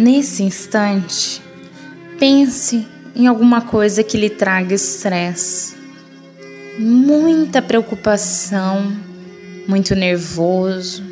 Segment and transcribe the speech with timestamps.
[0.00, 1.42] Nesse instante,
[2.20, 5.74] pense em alguma coisa que lhe traga estresse,
[6.78, 8.96] muita preocupação,
[9.66, 11.02] muito nervoso,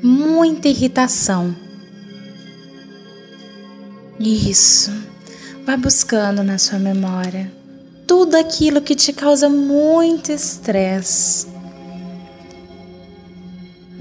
[0.00, 1.52] muita irritação.
[4.20, 4.92] Isso,
[5.66, 7.50] vá buscando na sua memória
[8.06, 11.51] tudo aquilo que te causa muito estresse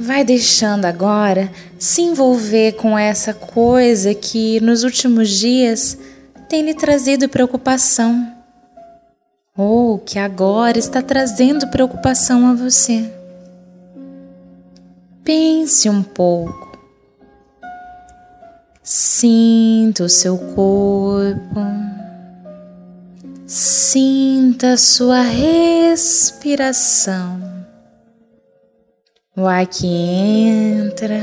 [0.03, 5.95] Vai deixando agora se envolver com essa coisa que nos últimos dias
[6.49, 8.35] tem lhe trazido preocupação,
[9.55, 13.13] ou que agora está trazendo preocupação a você.
[15.23, 16.79] Pense um pouco.
[18.81, 21.61] Sinta o seu corpo.
[23.45, 26.31] Sinta a sua respiração.
[29.33, 31.21] O ar que entra,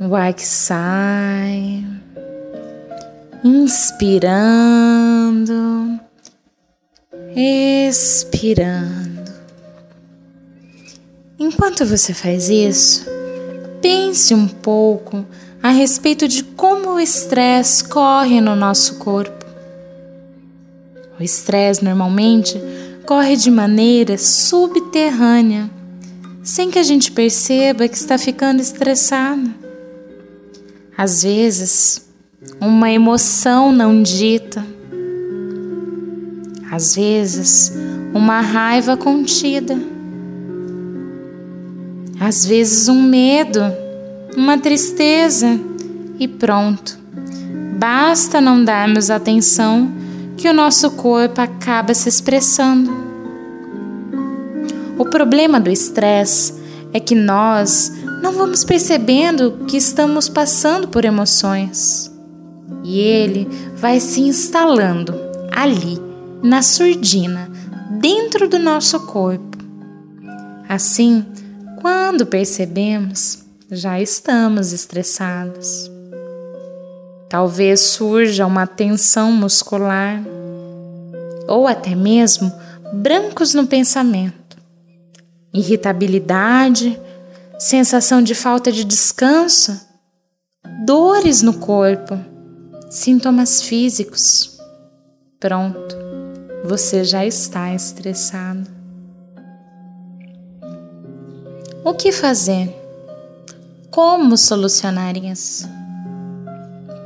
[0.00, 1.84] o ar que sai,
[3.42, 4.38] inspirando,
[7.34, 9.32] expirando.
[11.40, 13.04] Enquanto você faz isso,
[13.82, 15.26] pense um pouco
[15.60, 19.44] a respeito de como o estresse corre no nosso corpo.
[21.18, 22.62] O estresse normalmente
[23.04, 25.73] corre de maneira subterrânea
[26.44, 29.52] sem que a gente perceba que está ficando estressado.
[30.96, 32.06] Às vezes,
[32.60, 34.64] uma emoção não dita.
[36.70, 37.72] Às vezes,
[38.12, 39.76] uma raiva contida.
[42.20, 43.60] Às vezes, um medo,
[44.36, 45.58] uma tristeza
[46.18, 46.98] e pronto.
[47.78, 49.90] Basta não darmos atenção
[50.36, 53.03] que o nosso corpo acaba se expressando.
[54.96, 56.54] O problema do estresse
[56.92, 62.12] é que nós não vamos percebendo que estamos passando por emoções.
[62.84, 65.14] E ele vai se instalando
[65.50, 66.00] ali,
[66.42, 67.50] na surdina,
[68.00, 69.58] dentro do nosso corpo.
[70.68, 71.26] Assim,
[71.80, 75.90] quando percebemos, já estamos estressados.
[77.28, 80.22] Talvez surja uma tensão muscular
[81.48, 82.52] ou até mesmo
[82.92, 84.43] brancos no pensamento
[85.54, 87.00] irritabilidade,
[87.58, 89.80] sensação de falta de descanso,
[90.84, 92.18] dores no corpo,
[92.90, 94.58] sintomas físicos.
[95.38, 95.96] Pronto,
[96.64, 98.68] você já está estressado.
[101.84, 102.74] O que fazer?
[103.90, 105.68] Como solucionar isso?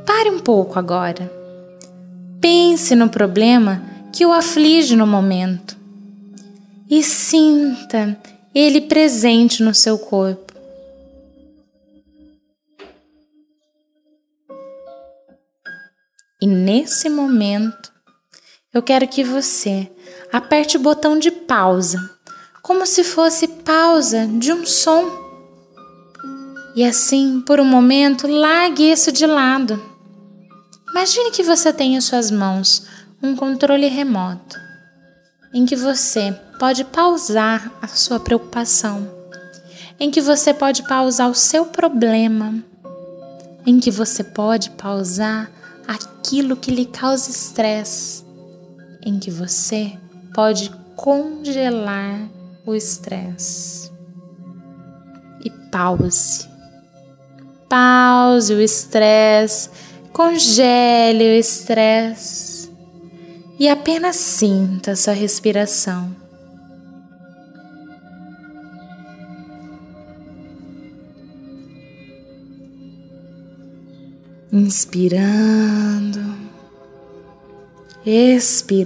[0.05, 1.31] Pare um pouco agora.
[2.41, 5.77] Pense no problema que o aflige no momento
[6.89, 8.17] e sinta
[8.53, 10.53] ele presente no seu corpo.
[16.41, 17.91] E nesse momento,
[18.73, 19.91] eu quero que você
[20.31, 21.99] aperte o botão de pausa,
[22.61, 25.09] como se fosse pausa de um som.
[26.75, 29.83] E assim, por um momento, largue isso de lado.
[30.91, 32.87] Imagine que você tem em suas mãos
[33.21, 34.57] um controle remoto,
[35.53, 39.09] em que você pode pausar a sua preocupação,
[39.99, 42.63] em que você pode pausar o seu problema,
[43.65, 45.49] em que você pode pausar
[45.87, 48.23] aquilo que lhe causa estresse,
[49.03, 49.97] em que você
[50.33, 52.29] pode congelar
[52.65, 53.91] o estresse.
[55.43, 56.47] E pause.
[57.67, 59.69] Pause o estresse,
[60.11, 62.58] congele o estresse
[63.59, 66.15] e apenas sinta sua respiração.
[74.51, 76.35] inspirando,
[78.05, 78.79] expirando.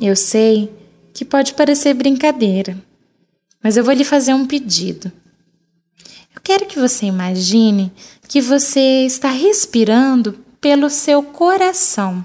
[0.00, 0.70] Eu sei
[1.14, 2.76] que pode parecer brincadeira,
[3.62, 5.10] mas eu vou lhe fazer um pedido.
[6.46, 7.92] Quero que você imagine
[8.28, 12.24] que você está respirando pelo seu coração.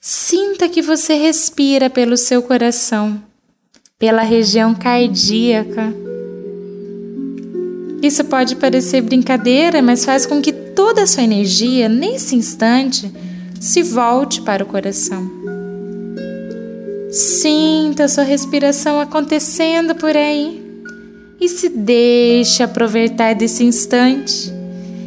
[0.00, 3.22] Sinta que você respira pelo seu coração,
[3.98, 5.92] pela região cardíaca
[8.02, 13.12] isso pode parecer brincadeira, mas faz com que toda a sua energia, nesse instante,
[13.60, 15.28] se volte para o coração.
[17.10, 20.67] Sinta a sua respiração acontecendo por aí
[21.40, 24.52] e se deixe aproveitar desse instante,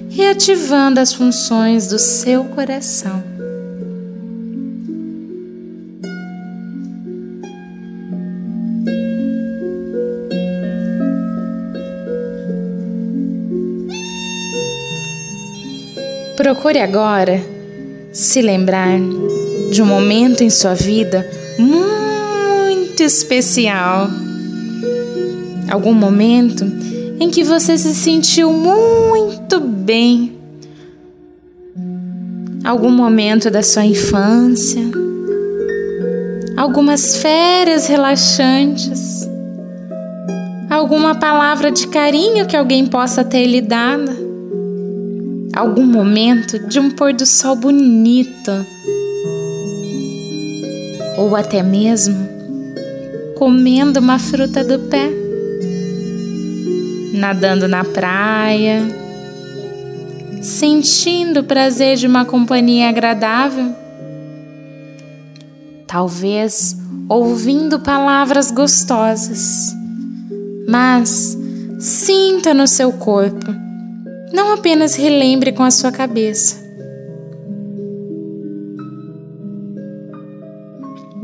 [0.10, 3.24] reativando as funções do seu coração.
[16.38, 17.40] Procure agora
[18.12, 18.98] se lembrar
[19.72, 24.10] de um momento em sua vida muito especial
[25.72, 26.66] Algum momento
[27.18, 30.38] em que você se sentiu muito bem.
[32.62, 34.82] Algum momento da sua infância.
[36.58, 39.30] Algumas férias relaxantes.
[40.70, 44.12] Alguma palavra de carinho que alguém possa ter lhe dado.
[45.56, 48.52] Algum momento de um pôr do sol bonito.
[51.18, 52.30] Ou até mesmo
[53.36, 55.21] comendo uma fruta do pé
[57.22, 58.82] nadando na praia,
[60.42, 63.76] sentindo o prazer de uma companhia agradável,
[65.86, 66.76] talvez
[67.08, 69.72] ouvindo palavras gostosas,
[70.68, 71.38] mas
[71.80, 73.54] sinta no seu corpo,
[74.34, 76.60] não apenas relembre com a sua cabeça.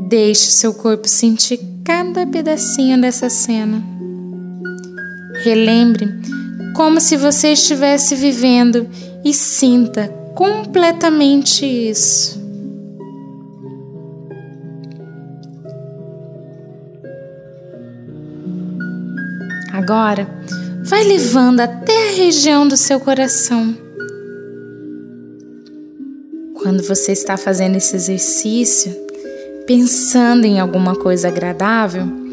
[0.08, 3.97] Deixe seu corpo sentir cada pedacinho dessa cena.
[5.48, 6.10] Relembre
[6.76, 8.86] como se você estivesse vivendo
[9.24, 12.38] e sinta completamente isso.
[19.72, 20.28] Agora,
[20.84, 23.74] vai levando até a região do seu coração.
[26.62, 28.94] Quando você está fazendo esse exercício,
[29.66, 32.27] pensando em alguma coisa agradável,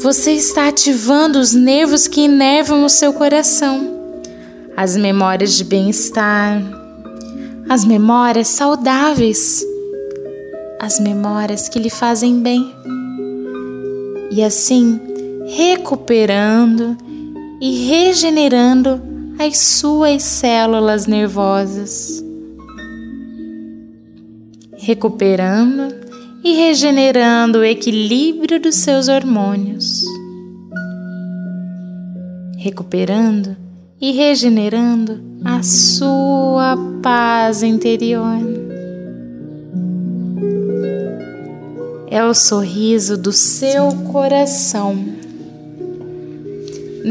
[0.00, 4.22] você está ativando os nervos que inervam o seu coração,
[4.74, 6.62] as memórias de bem-estar,
[7.68, 9.62] as memórias saudáveis,
[10.80, 12.74] as memórias que lhe fazem bem.
[14.30, 14.98] E assim,
[15.46, 16.96] recuperando
[17.60, 19.02] e regenerando
[19.38, 22.24] as suas células nervosas.
[24.78, 25.99] Recuperando
[26.42, 30.04] e regenerando o equilíbrio dos seus hormônios,
[32.56, 33.56] recuperando
[34.00, 38.38] e regenerando a sua paz interior.
[42.10, 44.96] É o sorriso do seu coração.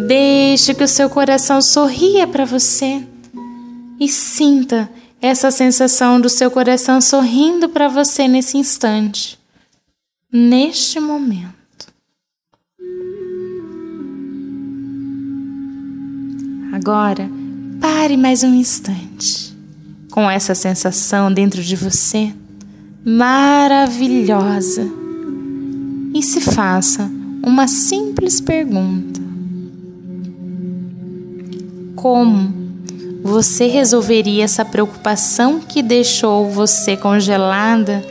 [0.07, 3.01] Deixe que o seu coração sorria para você
[3.99, 4.89] e sinta
[5.21, 9.38] essa sensação do seu coração sorrindo para você nesse instante,
[10.31, 11.60] neste momento.
[16.71, 17.30] Agora,
[17.81, 19.54] pare mais um instante
[20.10, 22.33] com essa sensação dentro de você
[23.06, 24.88] maravilhosa
[26.13, 27.10] e se faça
[27.44, 29.19] uma simples pergunta:
[31.95, 32.58] Como
[33.21, 38.04] você resolveria essa preocupação que deixou você congelada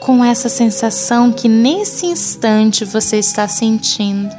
[0.00, 4.30] com essa sensação que nesse instante você está sentindo?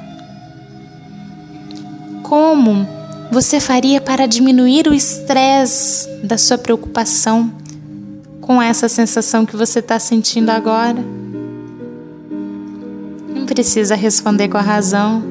[2.24, 2.88] Como
[3.32, 7.52] você faria para diminuir o estresse da sua preocupação
[8.40, 11.04] com essa sensação que você está sentindo agora?
[13.34, 15.24] Não precisa responder com a razão,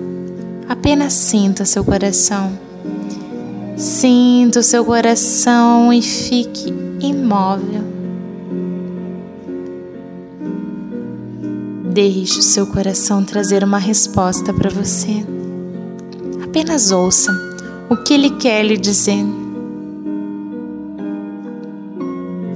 [0.69, 2.70] apenas sinta seu coração.
[3.81, 6.71] Sinta o seu coração e fique
[7.01, 7.83] imóvel.
[11.91, 15.25] Deixe o seu coração trazer uma resposta para você.
[16.45, 17.33] Apenas ouça
[17.89, 19.25] o que ele quer lhe dizer.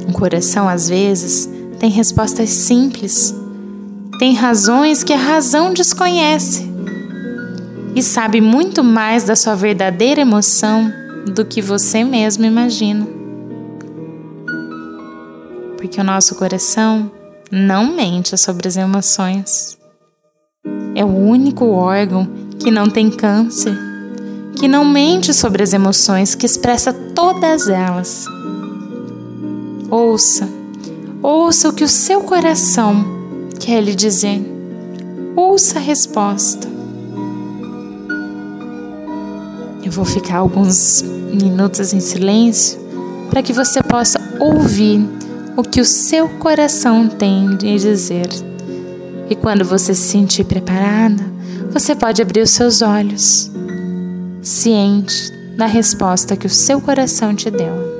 [0.06, 3.34] O coração, às vezes, tem respostas simples,
[4.18, 6.70] tem razões que a razão desconhece
[7.96, 10.92] e sabe muito mais da sua verdadeira emoção
[11.32, 13.06] do que você mesmo imagina.
[15.76, 17.10] Porque o nosso coração
[17.50, 19.78] não mente sobre as emoções.
[20.94, 22.28] É o único órgão
[22.58, 23.76] que não tem câncer,
[24.56, 28.24] que não mente sobre as emoções, que expressa todas elas.
[29.90, 30.48] Ouça,
[31.22, 33.04] ouça o que o seu coração
[33.60, 34.42] quer lhe dizer.
[35.36, 36.68] Ouça a resposta.
[39.84, 41.04] Eu vou ficar alguns
[41.34, 42.78] minutos em silêncio
[43.30, 45.00] para que você possa ouvir
[45.56, 48.28] o que o seu coração tem de dizer.
[49.28, 51.22] E quando você se sentir preparada,
[51.70, 53.50] você pode abrir os seus olhos,
[54.42, 57.94] ciente da resposta que o seu coração te deu.